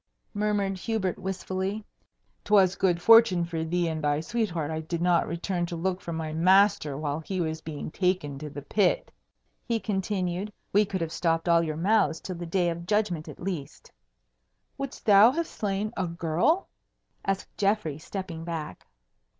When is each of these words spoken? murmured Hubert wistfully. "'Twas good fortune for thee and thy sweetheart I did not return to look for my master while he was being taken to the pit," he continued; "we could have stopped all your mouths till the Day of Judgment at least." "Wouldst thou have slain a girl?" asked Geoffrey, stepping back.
murmured 0.33 0.79
Hubert 0.79 1.19
wistfully. 1.19 1.85
"'Twas 2.43 2.73
good 2.75 2.99
fortune 2.99 3.45
for 3.45 3.63
thee 3.63 3.87
and 3.87 4.03
thy 4.03 4.19
sweetheart 4.19 4.71
I 4.71 4.79
did 4.79 4.99
not 4.99 5.27
return 5.27 5.67
to 5.67 5.75
look 5.75 6.01
for 6.01 6.11
my 6.11 6.33
master 6.33 6.97
while 6.97 7.19
he 7.19 7.39
was 7.39 7.61
being 7.61 7.91
taken 7.91 8.39
to 8.39 8.49
the 8.49 8.63
pit," 8.63 9.11
he 9.63 9.79
continued; 9.79 10.51
"we 10.73 10.85
could 10.85 11.01
have 11.01 11.11
stopped 11.11 11.47
all 11.47 11.61
your 11.61 11.77
mouths 11.77 12.19
till 12.19 12.35
the 12.37 12.47
Day 12.47 12.71
of 12.71 12.87
Judgment 12.87 13.27
at 13.27 13.39
least." 13.39 13.91
"Wouldst 14.75 15.05
thou 15.05 15.29
have 15.33 15.45
slain 15.45 15.93
a 15.95 16.07
girl?" 16.07 16.67
asked 17.23 17.55
Geoffrey, 17.55 17.99
stepping 17.99 18.43
back. 18.43 18.87